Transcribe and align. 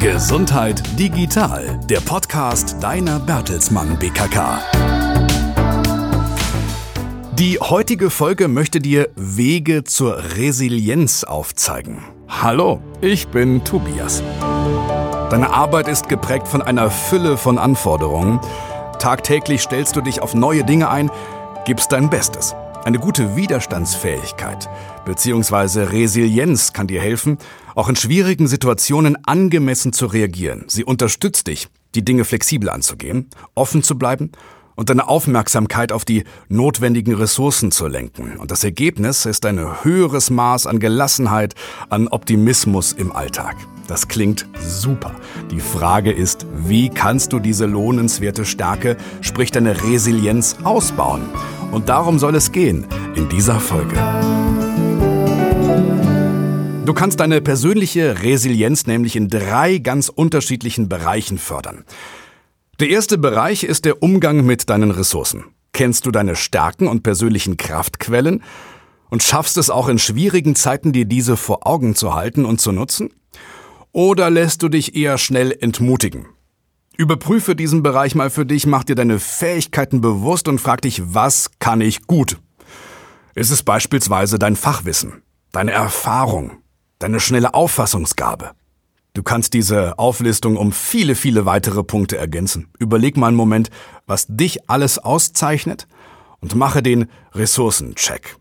Gesundheit 0.00 0.80
digital, 0.96 1.80
der 1.90 1.98
Podcast 1.98 2.76
deiner 2.80 3.18
Bertelsmann 3.18 3.98
BKK. 3.98 4.60
Die 7.32 7.58
heutige 7.58 8.08
Folge 8.08 8.46
möchte 8.46 8.78
dir 8.78 9.08
Wege 9.16 9.82
zur 9.82 10.36
Resilienz 10.36 11.24
aufzeigen. 11.24 12.04
Hallo, 12.28 12.80
ich 13.00 13.26
bin 13.26 13.64
Tobias. 13.64 14.22
Deine 15.30 15.52
Arbeit 15.52 15.88
ist 15.88 16.08
geprägt 16.08 16.46
von 16.46 16.62
einer 16.62 16.92
Fülle 16.92 17.36
von 17.36 17.58
Anforderungen. 17.58 18.38
Tagtäglich 19.00 19.62
stellst 19.62 19.96
du 19.96 20.00
dich 20.00 20.22
auf 20.22 20.32
neue 20.32 20.62
Dinge 20.62 20.90
ein, 20.90 21.10
gibst 21.64 21.90
dein 21.90 22.08
Bestes. 22.08 22.54
Eine 22.88 23.00
gute 23.00 23.36
Widerstandsfähigkeit 23.36 24.66
bzw. 25.04 25.82
Resilienz 25.82 26.72
kann 26.72 26.86
dir 26.86 27.02
helfen, 27.02 27.36
auch 27.74 27.90
in 27.90 27.96
schwierigen 27.96 28.46
Situationen 28.46 29.18
angemessen 29.26 29.92
zu 29.92 30.06
reagieren. 30.06 30.64
Sie 30.68 30.84
unterstützt 30.84 31.48
dich, 31.48 31.68
die 31.94 32.02
Dinge 32.02 32.24
flexibel 32.24 32.70
anzugehen, 32.70 33.28
offen 33.54 33.82
zu 33.82 33.98
bleiben 33.98 34.32
und 34.74 34.88
deine 34.88 35.06
Aufmerksamkeit 35.06 35.92
auf 35.92 36.06
die 36.06 36.24
notwendigen 36.48 37.12
Ressourcen 37.12 37.72
zu 37.72 37.88
lenken. 37.88 38.38
Und 38.38 38.50
das 38.50 38.64
Ergebnis 38.64 39.26
ist 39.26 39.44
ein 39.44 39.84
höheres 39.84 40.30
Maß 40.30 40.66
an 40.66 40.80
Gelassenheit, 40.80 41.54
an 41.90 42.08
Optimismus 42.08 42.94
im 42.94 43.12
Alltag. 43.12 43.56
Das 43.86 44.08
klingt 44.08 44.46
super. 44.60 45.14
Die 45.50 45.60
Frage 45.60 46.10
ist, 46.10 46.46
wie 46.56 46.88
kannst 46.88 47.34
du 47.34 47.38
diese 47.38 47.66
lohnenswerte 47.66 48.46
Stärke, 48.46 48.96
sprich 49.20 49.50
deine 49.50 49.82
Resilienz, 49.82 50.56
ausbauen? 50.64 51.28
Und 51.78 51.88
darum 51.88 52.18
soll 52.18 52.34
es 52.34 52.50
gehen 52.50 52.88
in 53.14 53.28
dieser 53.28 53.60
Folge. 53.60 53.94
Du 56.84 56.92
kannst 56.92 57.20
deine 57.20 57.40
persönliche 57.40 58.20
Resilienz 58.24 58.88
nämlich 58.88 59.14
in 59.14 59.28
drei 59.28 59.78
ganz 59.78 60.08
unterschiedlichen 60.08 60.88
Bereichen 60.88 61.38
fördern. 61.38 61.84
Der 62.80 62.88
erste 62.88 63.16
Bereich 63.16 63.62
ist 63.62 63.84
der 63.84 64.02
Umgang 64.02 64.44
mit 64.44 64.68
deinen 64.68 64.90
Ressourcen. 64.90 65.44
Kennst 65.72 66.04
du 66.04 66.10
deine 66.10 66.34
Stärken 66.34 66.88
und 66.88 67.04
persönlichen 67.04 67.56
Kraftquellen 67.56 68.42
und 69.08 69.22
schaffst 69.22 69.56
es 69.56 69.70
auch 69.70 69.86
in 69.86 70.00
schwierigen 70.00 70.56
Zeiten, 70.56 70.92
dir 70.92 71.04
diese 71.04 71.36
vor 71.36 71.64
Augen 71.64 71.94
zu 71.94 72.12
halten 72.12 72.44
und 72.44 72.60
zu 72.60 72.72
nutzen? 72.72 73.10
Oder 73.92 74.30
lässt 74.30 74.64
du 74.64 74.68
dich 74.68 74.96
eher 74.96 75.16
schnell 75.16 75.56
entmutigen? 75.60 76.26
Überprüfe 77.00 77.54
diesen 77.54 77.84
Bereich 77.84 78.16
mal 78.16 78.28
für 78.28 78.44
dich, 78.44 78.66
mach 78.66 78.82
dir 78.82 78.96
deine 78.96 79.20
Fähigkeiten 79.20 80.00
bewusst 80.00 80.48
und 80.48 80.60
frag 80.60 80.82
dich, 80.82 81.14
was 81.14 81.48
kann 81.60 81.80
ich 81.80 82.08
gut? 82.08 82.40
Ist 83.36 83.52
es 83.52 83.62
beispielsweise 83.62 84.36
dein 84.36 84.56
Fachwissen, 84.56 85.22
deine 85.52 85.70
Erfahrung, 85.70 86.58
deine 86.98 87.20
schnelle 87.20 87.54
Auffassungsgabe? 87.54 88.50
Du 89.14 89.22
kannst 89.22 89.54
diese 89.54 89.96
Auflistung 89.96 90.56
um 90.56 90.72
viele, 90.72 91.14
viele 91.14 91.46
weitere 91.46 91.84
Punkte 91.84 92.18
ergänzen. 92.18 92.66
Überleg 92.80 93.16
mal 93.16 93.28
einen 93.28 93.36
Moment, 93.36 93.70
was 94.08 94.26
dich 94.28 94.68
alles 94.68 94.98
auszeichnet 94.98 95.86
und 96.40 96.56
mache 96.56 96.82
den 96.82 97.06
Ressourcencheck. 97.32 98.38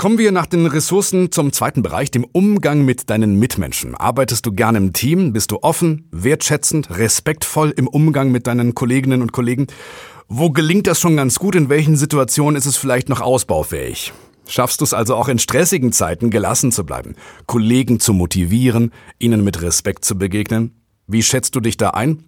Kommen 0.00 0.16
wir 0.16 0.32
nach 0.32 0.46
den 0.46 0.64
Ressourcen 0.64 1.30
zum 1.30 1.52
zweiten 1.52 1.82
Bereich, 1.82 2.10
dem 2.10 2.24
Umgang 2.24 2.86
mit 2.86 3.10
deinen 3.10 3.38
Mitmenschen. 3.38 3.94
Arbeitest 3.94 4.46
du 4.46 4.52
gerne 4.52 4.78
im 4.78 4.94
Team? 4.94 5.34
Bist 5.34 5.50
du 5.50 5.58
offen, 5.60 6.08
wertschätzend, 6.10 6.96
respektvoll 6.96 7.68
im 7.76 7.86
Umgang 7.86 8.30
mit 8.30 8.46
deinen 8.46 8.74
Kolleginnen 8.74 9.20
und 9.20 9.32
Kollegen? 9.32 9.66
Wo 10.26 10.48
gelingt 10.52 10.86
das 10.86 11.00
schon 11.00 11.18
ganz 11.18 11.38
gut? 11.38 11.54
In 11.54 11.68
welchen 11.68 11.96
Situationen 11.96 12.56
ist 12.56 12.64
es 12.64 12.78
vielleicht 12.78 13.10
noch 13.10 13.20
ausbaufähig? 13.20 14.14
Schaffst 14.48 14.80
du 14.80 14.86
es 14.86 14.94
also 14.94 15.16
auch 15.16 15.28
in 15.28 15.38
stressigen 15.38 15.92
Zeiten 15.92 16.30
gelassen 16.30 16.72
zu 16.72 16.86
bleiben, 16.86 17.14
Kollegen 17.44 18.00
zu 18.00 18.14
motivieren, 18.14 18.92
ihnen 19.18 19.44
mit 19.44 19.60
Respekt 19.60 20.06
zu 20.06 20.16
begegnen? 20.16 20.80
Wie 21.08 21.22
schätzt 21.22 21.54
du 21.56 21.60
dich 21.60 21.76
da 21.76 21.90
ein? 21.90 22.24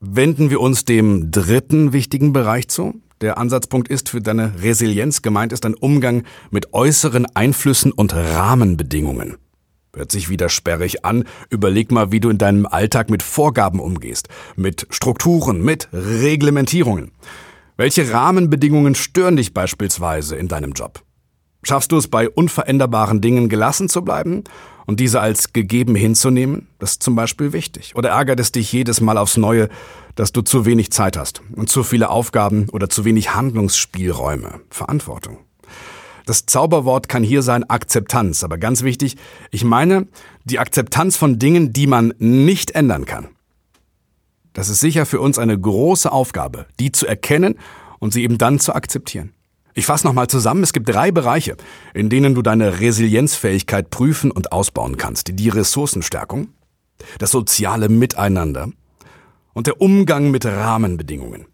Wenden 0.00 0.50
wir 0.50 0.60
uns 0.60 0.84
dem 0.84 1.30
dritten 1.30 1.94
wichtigen 1.94 2.34
Bereich 2.34 2.68
zu, 2.68 3.00
der 3.20 3.38
Ansatzpunkt 3.38 3.88
ist 3.88 4.10
für 4.10 4.20
deine 4.20 4.60
Resilienz 4.62 5.22
gemeint 5.22 5.52
ist 5.52 5.64
ein 5.64 5.74
Umgang 5.74 6.24
mit 6.50 6.74
äußeren 6.74 7.26
Einflüssen 7.34 7.92
und 7.92 8.14
Rahmenbedingungen. 8.14 9.36
Hört 9.94 10.12
sich 10.12 10.28
wieder 10.28 10.50
sperrig 10.50 11.06
an. 11.06 11.24
Überleg 11.48 11.90
mal, 11.90 12.12
wie 12.12 12.20
du 12.20 12.28
in 12.28 12.36
deinem 12.36 12.66
Alltag 12.66 13.08
mit 13.08 13.22
Vorgaben 13.22 13.80
umgehst, 13.80 14.28
mit 14.54 14.86
Strukturen, 14.90 15.62
mit 15.62 15.88
Reglementierungen. 15.94 17.12
Welche 17.78 18.12
Rahmenbedingungen 18.12 18.94
stören 18.94 19.36
dich 19.36 19.54
beispielsweise 19.54 20.36
in 20.36 20.48
deinem 20.48 20.72
Job? 20.72 21.02
Schaffst 21.62 21.92
du 21.92 21.96
es 21.96 22.08
bei 22.08 22.28
unveränderbaren 22.28 23.22
Dingen 23.22 23.48
gelassen 23.48 23.88
zu 23.88 24.02
bleiben 24.02 24.44
und 24.84 25.00
diese 25.00 25.20
als 25.20 25.54
gegeben 25.54 25.94
hinzunehmen? 25.94 26.68
Das 26.78 26.92
ist 26.92 27.02
zum 27.02 27.16
Beispiel 27.16 27.54
wichtig. 27.54 27.96
Oder 27.96 28.10
ärgert 28.10 28.38
es 28.38 28.52
dich 28.52 28.70
jedes 28.72 29.00
Mal 29.00 29.16
aufs 29.16 29.38
Neue, 29.38 29.70
dass 30.16 30.32
du 30.32 30.42
zu 30.42 30.66
wenig 30.66 30.90
Zeit 30.90 31.16
hast 31.16 31.42
und 31.54 31.68
zu 31.68 31.84
viele 31.84 32.10
Aufgaben 32.10 32.68
oder 32.70 32.88
zu 32.88 33.04
wenig 33.04 33.34
Handlungsspielräume, 33.34 34.60
Verantwortung. 34.70 35.38
Das 36.24 36.46
Zauberwort 36.46 37.08
kann 37.08 37.22
hier 37.22 37.42
sein 37.42 37.70
Akzeptanz, 37.70 38.42
aber 38.42 38.58
ganz 38.58 38.82
wichtig, 38.82 39.16
ich 39.52 39.62
meine 39.62 40.08
die 40.44 40.58
Akzeptanz 40.58 41.16
von 41.16 41.38
Dingen, 41.38 41.72
die 41.72 41.86
man 41.86 42.12
nicht 42.18 42.72
ändern 42.72 43.04
kann. 43.04 43.28
Das 44.52 44.68
ist 44.68 44.80
sicher 44.80 45.06
für 45.06 45.20
uns 45.20 45.38
eine 45.38 45.56
große 45.56 46.10
Aufgabe, 46.10 46.66
die 46.80 46.90
zu 46.90 47.06
erkennen 47.06 47.56
und 48.00 48.12
sie 48.12 48.24
eben 48.24 48.38
dann 48.38 48.58
zu 48.58 48.74
akzeptieren. 48.74 49.34
Ich 49.74 49.84
fasse 49.84 50.06
nochmal 50.06 50.28
zusammen, 50.28 50.62
es 50.62 50.72
gibt 50.72 50.88
drei 50.88 51.12
Bereiche, 51.12 51.58
in 51.92 52.08
denen 52.08 52.34
du 52.34 52.40
deine 52.40 52.80
Resilienzfähigkeit 52.80 53.90
prüfen 53.90 54.30
und 54.30 54.50
ausbauen 54.50 54.96
kannst. 54.96 55.38
Die 55.38 55.50
Ressourcenstärkung, 55.50 56.48
das 57.18 57.30
soziale 57.30 57.90
Miteinander 57.90 58.70
und 59.56 59.66
der 59.66 59.80
Umgang 59.80 60.30
mit 60.30 60.44
Rahmenbedingungen. 60.44 61.46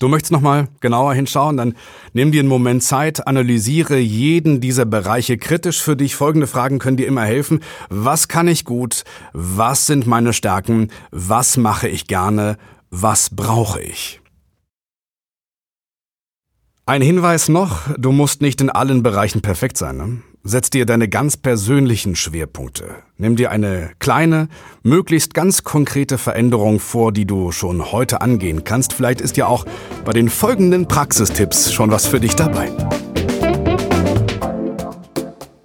Du 0.00 0.08
möchtest 0.08 0.32
nochmal 0.32 0.68
genauer 0.80 1.12
hinschauen, 1.12 1.58
dann 1.58 1.74
nimm 2.14 2.32
dir 2.32 2.40
einen 2.40 2.48
Moment 2.48 2.82
Zeit, 2.82 3.26
analysiere 3.26 3.98
jeden 3.98 4.62
dieser 4.62 4.86
Bereiche 4.86 5.36
kritisch 5.36 5.82
für 5.82 5.94
dich. 5.94 6.16
Folgende 6.16 6.46
Fragen 6.46 6.78
können 6.78 6.96
dir 6.96 7.06
immer 7.06 7.24
helfen. 7.24 7.60
Was 7.90 8.28
kann 8.28 8.48
ich 8.48 8.64
gut? 8.64 9.04
Was 9.34 9.86
sind 9.86 10.06
meine 10.06 10.32
Stärken? 10.32 10.90
Was 11.10 11.58
mache 11.58 11.86
ich 11.86 12.06
gerne? 12.06 12.56
Was 12.90 13.28
brauche 13.28 13.82
ich? 13.82 14.22
Ein 16.86 17.02
Hinweis 17.02 17.50
noch, 17.50 17.94
du 17.98 18.10
musst 18.10 18.40
nicht 18.40 18.62
in 18.62 18.70
allen 18.70 19.02
Bereichen 19.02 19.42
perfekt 19.42 19.76
sein. 19.76 19.96
Ne? 19.98 20.22
Setz 20.48 20.70
dir 20.70 20.86
deine 20.86 21.08
ganz 21.08 21.36
persönlichen 21.36 22.14
Schwerpunkte. 22.14 22.84
Nimm 23.18 23.34
dir 23.34 23.50
eine 23.50 23.90
kleine, 23.98 24.46
möglichst 24.84 25.34
ganz 25.34 25.64
konkrete 25.64 26.18
Veränderung 26.18 26.78
vor, 26.78 27.10
die 27.10 27.24
du 27.24 27.50
schon 27.50 27.90
heute 27.90 28.20
angehen 28.20 28.62
kannst. 28.62 28.92
Vielleicht 28.92 29.20
ist 29.20 29.36
ja 29.36 29.48
auch 29.48 29.66
bei 30.04 30.12
den 30.12 30.28
folgenden 30.28 30.86
Praxistipps 30.86 31.72
schon 31.72 31.90
was 31.90 32.06
für 32.06 32.20
dich 32.20 32.36
dabei. 32.36 32.70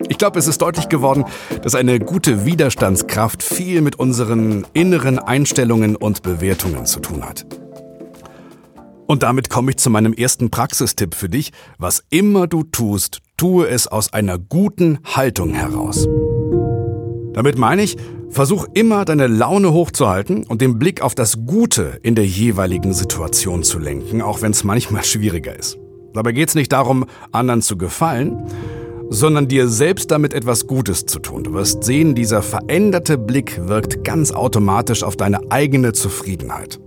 Ich 0.09 0.18
glaube, 0.18 0.40
es 0.40 0.47
ist 0.47 0.64
deutlich 0.64 0.90
geworden, 0.90 1.25
dass 1.62 1.75
eine 1.75 2.00
gute 2.00 2.47
Widerstandskraft 2.47 3.44
viel 3.44 3.81
mit 3.81 4.00
unseren 4.00 4.66
inneren 4.74 5.20
Einstellungen 5.20 5.96
und 5.96 6.24
Bewertungen 6.24 6.88
zu 6.88 7.02
tun 7.02 7.24
hat. 7.24 7.46
Und 9.11 9.23
damit 9.23 9.49
komme 9.49 9.72
ich 9.72 9.77
zu 9.77 9.89
meinem 9.89 10.13
ersten 10.13 10.51
Praxistipp 10.51 11.16
für 11.16 11.27
dich. 11.27 11.51
Was 11.77 12.01
immer 12.11 12.47
du 12.47 12.63
tust, 12.63 13.19
tue 13.35 13.67
es 13.67 13.88
aus 13.88 14.13
einer 14.13 14.39
guten 14.39 14.99
Haltung 15.03 15.53
heraus. 15.53 16.07
Damit 17.33 17.57
meine 17.57 17.83
ich, 17.83 17.97
versuch 18.29 18.67
immer 18.73 19.03
deine 19.03 19.27
Laune 19.27 19.73
hochzuhalten 19.73 20.45
und 20.45 20.61
den 20.61 20.79
Blick 20.79 21.01
auf 21.01 21.13
das 21.13 21.45
Gute 21.45 21.99
in 22.03 22.16
der 22.16 22.25
jeweiligen 22.25 22.94
Situation 22.94 23.63
zu 23.63 23.79
lenken, 23.79 24.22
auch 24.22 24.41
wenn 24.41 24.53
es 24.53 24.63
manchmal 24.63 25.03
schwieriger 25.03 25.59
ist. 25.59 25.78
Dabei 26.13 26.31
geht 26.31 26.47
es 26.47 26.55
nicht 26.55 26.72
darum, 26.72 27.05
anderen 27.33 27.61
zu 27.61 27.75
gefallen, 27.78 28.41
sondern 29.09 29.49
dir 29.49 29.67
selbst 29.67 30.09
damit 30.09 30.33
etwas 30.33 30.67
Gutes 30.67 31.05
zu 31.05 31.19
tun. 31.19 31.43
Du 31.43 31.52
wirst 31.52 31.84
sehen, 31.84 32.16
dieser 32.16 32.41
veränderte 32.41 33.17
Blick 33.17 33.59
wirkt 33.67 34.05
ganz 34.05 34.31
automatisch 34.31 35.03
auf 35.03 35.17
deine 35.17 35.52
eigene 35.52 35.91
Zufriedenheit. 35.91 36.79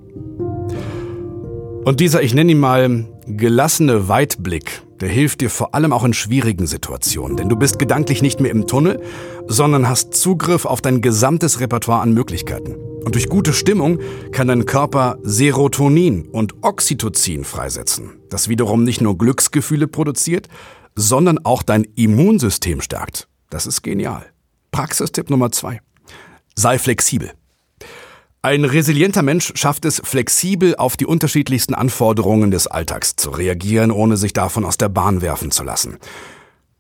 Und 1.84 2.00
dieser, 2.00 2.22
ich 2.22 2.32
nenne 2.32 2.52
ihn 2.52 2.60
mal, 2.60 3.04
gelassene 3.26 4.08
Weitblick, 4.08 4.82
der 5.00 5.10
hilft 5.10 5.42
dir 5.42 5.50
vor 5.50 5.74
allem 5.74 5.92
auch 5.92 6.04
in 6.04 6.14
schwierigen 6.14 6.66
Situationen, 6.66 7.36
denn 7.36 7.50
du 7.50 7.56
bist 7.56 7.78
gedanklich 7.78 8.22
nicht 8.22 8.40
mehr 8.40 8.50
im 8.50 8.66
Tunnel, 8.66 9.02
sondern 9.48 9.86
hast 9.86 10.14
Zugriff 10.14 10.64
auf 10.64 10.80
dein 10.80 11.02
gesamtes 11.02 11.60
Repertoire 11.60 12.00
an 12.00 12.14
Möglichkeiten. 12.14 12.74
Und 13.04 13.16
durch 13.16 13.28
gute 13.28 13.52
Stimmung 13.52 13.98
kann 14.32 14.48
dein 14.48 14.64
Körper 14.64 15.18
Serotonin 15.24 16.26
und 16.28 16.54
Oxytocin 16.62 17.44
freisetzen, 17.44 18.12
das 18.30 18.48
wiederum 18.48 18.82
nicht 18.82 19.02
nur 19.02 19.18
Glücksgefühle 19.18 19.86
produziert, 19.86 20.48
sondern 20.96 21.44
auch 21.44 21.62
dein 21.62 21.84
Immunsystem 21.96 22.80
stärkt. 22.80 23.28
Das 23.50 23.66
ist 23.66 23.82
genial. 23.82 24.24
Praxistipp 24.72 25.28
Nummer 25.28 25.52
zwei. 25.52 25.82
Sei 26.54 26.78
flexibel. 26.78 27.32
Ein 28.44 28.66
resilienter 28.66 29.22
Mensch 29.22 29.52
schafft 29.54 29.86
es, 29.86 30.02
flexibel 30.04 30.76
auf 30.76 30.98
die 30.98 31.06
unterschiedlichsten 31.06 31.72
Anforderungen 31.72 32.50
des 32.50 32.66
Alltags 32.66 33.16
zu 33.16 33.30
reagieren, 33.30 33.90
ohne 33.90 34.18
sich 34.18 34.34
davon 34.34 34.66
aus 34.66 34.76
der 34.76 34.90
Bahn 34.90 35.22
werfen 35.22 35.50
zu 35.50 35.64
lassen. 35.64 35.96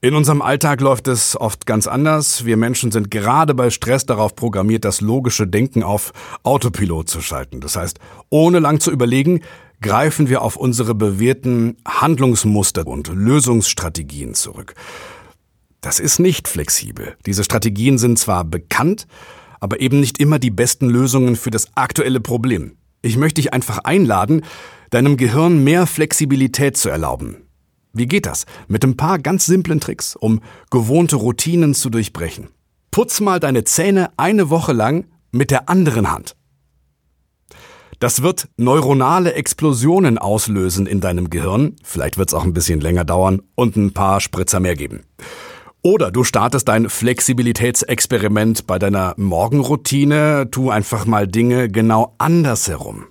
In 0.02 0.14
unserem 0.14 0.42
Alltag 0.42 0.82
läuft 0.82 1.08
es 1.08 1.40
oft 1.40 1.64
ganz 1.64 1.86
anders. 1.86 2.44
Wir 2.44 2.58
Menschen 2.58 2.92
sind 2.92 3.10
gerade 3.10 3.54
bei 3.54 3.70
Stress 3.70 4.04
darauf 4.04 4.36
programmiert, 4.36 4.84
das 4.84 5.00
logische 5.00 5.46
Denken 5.46 5.82
auf 5.82 6.12
Autopilot 6.42 7.08
zu 7.08 7.22
schalten. 7.22 7.62
Das 7.62 7.76
heißt, 7.76 7.98
ohne 8.28 8.58
lang 8.58 8.78
zu 8.78 8.90
überlegen, 8.90 9.40
greifen 9.80 10.28
wir 10.28 10.42
auf 10.42 10.56
unsere 10.56 10.94
bewährten 10.94 11.78
Handlungsmuster 11.88 12.86
und 12.86 13.08
Lösungsstrategien 13.08 14.34
zurück. 14.34 14.74
Das 15.80 15.98
ist 15.98 16.18
nicht 16.18 16.46
flexibel. 16.46 17.16
Diese 17.24 17.42
Strategien 17.42 17.96
sind 17.96 18.18
zwar 18.18 18.44
bekannt, 18.44 19.06
aber 19.64 19.80
eben 19.80 19.98
nicht 19.98 20.20
immer 20.20 20.38
die 20.38 20.50
besten 20.50 20.90
Lösungen 20.90 21.36
für 21.36 21.50
das 21.50 21.74
aktuelle 21.74 22.20
Problem. 22.20 22.76
Ich 23.00 23.16
möchte 23.16 23.40
dich 23.40 23.54
einfach 23.54 23.78
einladen, 23.78 24.42
deinem 24.90 25.16
Gehirn 25.16 25.64
mehr 25.64 25.86
Flexibilität 25.86 26.76
zu 26.76 26.90
erlauben. 26.90 27.48
Wie 27.94 28.04
geht 28.04 28.26
das? 28.26 28.44
Mit 28.68 28.84
ein 28.84 28.98
paar 28.98 29.18
ganz 29.18 29.46
simplen 29.46 29.80
Tricks, 29.80 30.16
um 30.16 30.42
gewohnte 30.70 31.16
Routinen 31.16 31.72
zu 31.72 31.88
durchbrechen. 31.88 32.48
Putz 32.90 33.20
mal 33.20 33.40
deine 33.40 33.64
Zähne 33.64 34.10
eine 34.18 34.50
Woche 34.50 34.74
lang 34.74 35.06
mit 35.32 35.50
der 35.50 35.70
anderen 35.70 36.12
Hand. 36.12 36.36
Das 38.00 38.20
wird 38.20 38.48
neuronale 38.58 39.32
Explosionen 39.32 40.18
auslösen 40.18 40.86
in 40.86 41.00
deinem 41.00 41.30
Gehirn. 41.30 41.76
Vielleicht 41.82 42.18
wird 42.18 42.28
es 42.28 42.34
auch 42.34 42.44
ein 42.44 42.52
bisschen 42.52 42.82
länger 42.82 43.06
dauern 43.06 43.40
und 43.54 43.76
ein 43.76 43.94
paar 43.94 44.20
Spritzer 44.20 44.60
mehr 44.60 44.76
geben. 44.76 45.04
Oder 45.86 46.10
du 46.10 46.24
startest 46.24 46.68
dein 46.68 46.88
Flexibilitätsexperiment 46.88 48.66
bei 48.66 48.78
deiner 48.78 49.12
Morgenroutine. 49.18 50.48
Tu 50.50 50.70
einfach 50.70 51.04
mal 51.04 51.28
Dinge 51.28 51.68
genau 51.68 52.14
andersherum. 52.16 53.04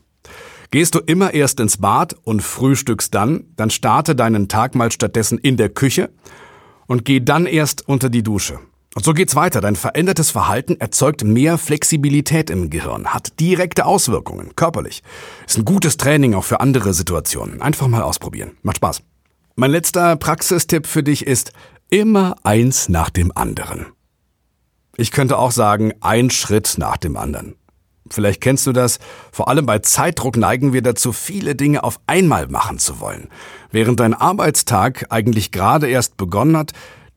Gehst 0.72 0.96
du 0.96 1.00
immer 1.00 1.36
erst 1.36 1.60
ins 1.60 1.78
Bad 1.78 2.16
und 2.24 2.42
frühstückst 2.42 3.14
dann, 3.14 3.44
dann 3.58 3.70
starte 3.70 4.16
deinen 4.16 4.48
Tag 4.48 4.74
mal 4.74 4.92
stattdessen 4.92 5.38
in 5.38 5.56
der 5.56 5.70
Küche 5.70 6.10
und 6.88 7.06
geh 7.06 7.20
dann 7.20 7.46
erst 7.46 7.88
unter 7.88 8.10
die 8.10 8.24
Dusche. 8.24 8.58
Und 8.96 9.06
so 9.06 9.14
geht's 9.14 9.36
weiter. 9.36 9.62
Dein 9.62 9.76
verändertes 9.76 10.32
Verhalten 10.32 10.80
erzeugt 10.80 11.24
mehr 11.24 11.60
Flexibilität 11.60 12.50
im 12.50 12.72
Gehirn, 12.72 13.14
hat 13.14 13.40
direkte 13.40 13.86
Auswirkungen, 13.86 14.56
körperlich. 14.56 15.04
Ist 15.46 15.60
ein 15.60 15.66
gutes 15.66 15.98
Training 15.98 16.34
auch 16.34 16.44
für 16.44 16.60
andere 16.60 16.96
Situationen. 16.96 17.62
Einfach 17.62 17.88
mal 17.88 18.02
ausprobieren. 18.02 18.58
Macht 18.64 18.78
Spaß. 18.78 19.04
Mein 19.56 19.70
letzter 19.70 20.16
Praxistipp 20.16 20.88
für 20.88 21.04
dich 21.04 21.28
ist 21.28 21.54
immer 21.90 22.36
eins 22.44 22.90
nach 22.90 23.10
dem 23.10 23.32
anderen. 23.36 23.88
Ich 24.96 25.12
könnte 25.12 25.38
auch 25.38 25.52
sagen, 25.52 25.94
ein 26.02 26.30
Schritt 26.30 26.76
nach 26.78 26.98
dem 26.98 27.18
anderen. 27.18 27.56
Vielleicht 28.10 28.42
kennst 28.42 28.68
du 28.68 28.74
das. 28.74 29.00
Vor 29.32 29.48
allem 29.48 29.66
bei 29.66 29.80
Zeitdruck 29.80 30.38
neigen 30.38 30.74
wir 30.74 30.82
dazu, 30.82 31.14
viele 31.14 31.56
Dinge 31.56 31.84
auf 31.84 32.00
einmal 32.06 32.48
machen 32.48 32.78
zu 32.78 33.00
wollen. 33.00 33.30
Während 33.72 34.00
dein 34.00 34.14
Arbeitstag 34.14 35.08
eigentlich 35.10 35.52
gerade 35.52 35.88
erst 35.88 36.18
begonnen 36.18 36.58
hat, 36.58 36.74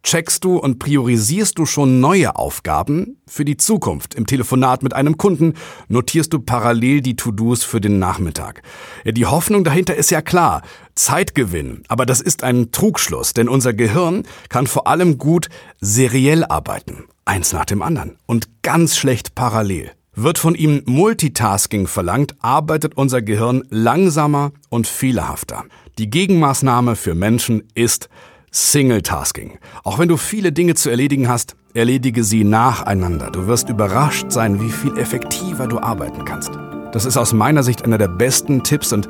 checkst 0.06 0.44
du 0.44 0.56
und 0.56 0.78
priorisierst 0.78 1.58
du 1.58 1.66
schon 1.66 2.00
neue 2.00 2.36
Aufgaben 2.36 3.18
für 3.26 3.44
die 3.44 3.56
Zukunft. 3.56 4.14
Im 4.14 4.26
Telefonat 4.26 4.84
mit 4.84 4.94
einem 4.94 5.16
Kunden 5.16 5.54
notierst 5.88 6.32
du 6.32 6.38
parallel 6.38 7.00
die 7.00 7.16
To-Dos 7.16 7.64
für 7.64 7.80
den 7.80 7.98
Nachmittag. 7.98 8.62
Die 9.04 9.26
Hoffnung 9.26 9.64
dahinter 9.64 9.96
ist 9.96 10.10
ja 10.10 10.22
klar. 10.22 10.62
Zeitgewinn. 10.94 11.82
Aber 11.88 12.06
das 12.06 12.20
ist 12.20 12.44
ein 12.44 12.70
Trugschluss, 12.70 13.34
denn 13.34 13.48
unser 13.48 13.74
Gehirn 13.74 14.22
kann 14.48 14.68
vor 14.68 14.86
allem 14.86 15.18
gut 15.18 15.48
seriell 15.80 16.44
arbeiten. 16.44 17.04
Eins 17.24 17.52
nach 17.52 17.64
dem 17.64 17.82
anderen. 17.82 18.16
Und 18.26 18.62
ganz 18.62 18.96
schlecht 18.96 19.34
parallel. 19.34 19.90
Wird 20.14 20.38
von 20.38 20.54
ihm 20.54 20.82
Multitasking 20.86 21.88
verlangt, 21.88 22.36
arbeitet 22.38 22.96
unser 22.96 23.22
Gehirn 23.22 23.64
langsamer 23.70 24.52
und 24.70 24.86
fehlerhafter. 24.86 25.64
Die 25.98 26.08
Gegenmaßnahme 26.08 26.94
für 26.94 27.14
Menschen 27.14 27.64
ist 27.74 28.08
Single-Tasking. 28.56 29.58
Auch 29.84 29.98
wenn 29.98 30.08
du 30.08 30.16
viele 30.16 30.50
Dinge 30.50 30.74
zu 30.74 30.88
erledigen 30.88 31.28
hast, 31.28 31.56
erledige 31.74 32.24
sie 32.24 32.42
nacheinander. 32.42 33.30
Du 33.30 33.46
wirst 33.46 33.68
überrascht 33.68 34.30
sein, 34.30 34.62
wie 34.62 34.70
viel 34.70 34.96
effektiver 34.96 35.66
du 35.66 35.78
arbeiten 35.78 36.24
kannst. 36.24 36.52
Das 36.92 37.04
ist 37.04 37.18
aus 37.18 37.34
meiner 37.34 37.62
Sicht 37.62 37.84
einer 37.84 37.98
der 37.98 38.08
besten 38.08 38.62
Tipps 38.62 38.94
und 38.94 39.08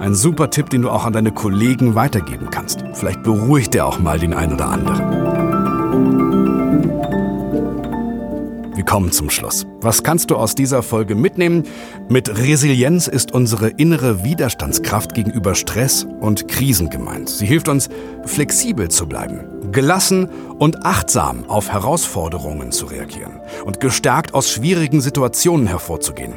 ein 0.00 0.14
super 0.14 0.48
Tipp, 0.48 0.70
den 0.70 0.80
du 0.80 0.88
auch 0.88 1.04
an 1.04 1.12
deine 1.12 1.30
Kollegen 1.30 1.94
weitergeben 1.94 2.48
kannst. 2.50 2.84
Vielleicht 2.94 3.22
beruhigt 3.22 3.74
er 3.74 3.84
auch 3.84 3.98
mal 3.98 4.18
den 4.18 4.32
einen 4.32 4.54
oder 4.54 4.68
anderen. 4.68 5.25
Kommen 8.86 9.12
zum 9.12 9.28
Schluss. 9.28 9.66
Was 9.80 10.02
kannst 10.02 10.30
du 10.30 10.36
aus 10.36 10.54
dieser 10.54 10.82
Folge 10.82 11.14
mitnehmen? 11.14 11.64
Mit 12.08 12.38
Resilienz 12.38 13.08
ist 13.08 13.32
unsere 13.32 13.68
innere 13.68 14.24
Widerstandskraft 14.24 15.14
gegenüber 15.14 15.54
Stress 15.54 16.06
und 16.20 16.48
Krisen 16.48 16.88
gemeint. 16.88 17.28
Sie 17.28 17.46
hilft 17.46 17.68
uns, 17.68 17.88
flexibel 18.24 18.88
zu 18.88 19.06
bleiben, 19.06 19.72
gelassen 19.72 20.30
und 20.58 20.86
achtsam 20.86 21.44
auf 21.48 21.70
Herausforderungen 21.70 22.72
zu 22.72 22.86
reagieren 22.86 23.40
und 23.64 23.80
gestärkt 23.80 24.32
aus 24.32 24.50
schwierigen 24.50 25.00
Situationen 25.00 25.66
hervorzugehen. 25.66 26.34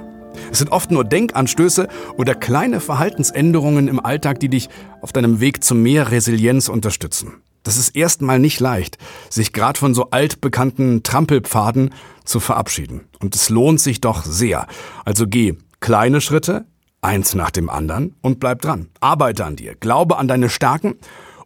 Es 0.51 0.57
sind 0.57 0.71
oft 0.71 0.91
nur 0.91 1.03
Denkanstöße 1.03 1.87
oder 2.17 2.35
kleine 2.35 2.79
Verhaltensänderungen 2.79 3.87
im 3.87 4.03
Alltag, 4.03 4.39
die 4.39 4.49
dich 4.49 4.69
auf 5.01 5.13
deinem 5.13 5.39
Weg 5.39 5.63
zu 5.63 5.75
mehr 5.75 6.11
Resilienz 6.11 6.69
unterstützen. 6.69 7.41
Das 7.63 7.77
ist 7.77 7.95
erstmal 7.95 8.39
nicht 8.39 8.59
leicht, 8.59 8.97
sich 9.29 9.53
gerade 9.53 9.77
von 9.77 9.93
so 9.93 10.11
altbekannten 10.11 11.03
Trampelpfaden 11.03 11.93
zu 12.23 12.39
verabschieden. 12.39 13.01
Und 13.19 13.35
es 13.35 13.49
lohnt 13.49 13.81
sich 13.81 14.01
doch 14.01 14.23
sehr. 14.23 14.67
Also 15.05 15.27
geh 15.27 15.55
kleine 15.79 16.21
Schritte, 16.21 16.65
eins 17.01 17.35
nach 17.35 17.51
dem 17.51 17.69
anderen 17.69 18.15
und 18.21 18.39
bleib 18.39 18.61
dran. 18.61 18.89
Arbeite 18.99 19.45
an 19.45 19.55
dir, 19.55 19.75
glaube 19.75 20.17
an 20.17 20.27
deine 20.27 20.49
Stärken 20.49 20.95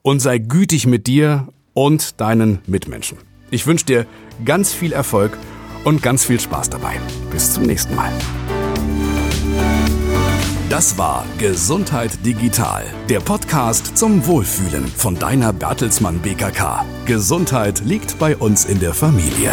und 0.02 0.20
sei 0.20 0.38
gütig 0.38 0.86
mit 0.86 1.08
dir 1.08 1.48
und 1.74 2.20
deinen 2.22 2.60
Mitmenschen. 2.68 3.18
Ich 3.52 3.68
wünsche 3.68 3.86
dir 3.86 4.06
ganz 4.46 4.74
viel 4.74 4.94
Erfolg 4.94 5.38
und 5.84 6.02
ganz 6.02 6.26
viel 6.26 6.40
Spaß 6.40 6.70
dabei. 6.70 7.00
Bis 7.32 7.54
zum 7.54 7.64
nächsten 7.64 7.96
Mal. 7.96 8.12
Das 10.74 10.98
war 10.98 11.24
Gesundheit 11.38 12.26
Digital, 12.26 12.84
der 13.08 13.20
Podcast 13.20 13.96
zum 13.96 14.26
Wohlfühlen 14.26 14.88
von 14.88 15.14
deiner 15.14 15.54
Bertelsmann 15.54 16.18
BKK. 16.18 16.84
Gesundheit 17.06 17.82
liegt 17.86 18.18
bei 18.18 18.36
uns 18.36 18.66
in 18.66 18.80
der 18.80 18.96
Familie. 18.96 19.52